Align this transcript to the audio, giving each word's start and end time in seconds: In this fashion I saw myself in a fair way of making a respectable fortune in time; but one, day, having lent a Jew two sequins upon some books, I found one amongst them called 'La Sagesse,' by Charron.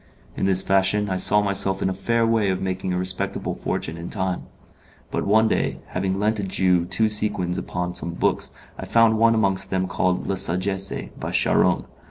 In 0.35 0.45
this 0.45 0.63
fashion 0.63 1.11
I 1.11 1.17
saw 1.17 1.43
myself 1.43 1.79
in 1.83 1.87
a 1.87 1.93
fair 1.93 2.25
way 2.25 2.49
of 2.49 2.59
making 2.59 2.91
a 2.91 2.97
respectable 2.97 3.53
fortune 3.53 3.97
in 3.99 4.09
time; 4.09 4.47
but 5.11 5.27
one, 5.27 5.47
day, 5.47 5.77
having 5.89 6.17
lent 6.17 6.39
a 6.39 6.43
Jew 6.43 6.85
two 6.85 7.07
sequins 7.07 7.59
upon 7.59 7.93
some 7.93 8.15
books, 8.15 8.49
I 8.79 8.85
found 8.85 9.19
one 9.19 9.35
amongst 9.35 9.69
them 9.69 9.85
called 9.87 10.25
'La 10.25 10.37
Sagesse,' 10.37 11.11
by 11.19 11.29
Charron. 11.29 11.85